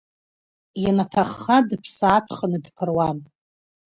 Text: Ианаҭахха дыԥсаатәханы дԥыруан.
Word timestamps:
Ианаҭахха 0.83 1.57
дыԥсаатәханы 1.67 2.59
дԥыруан. 2.63 3.19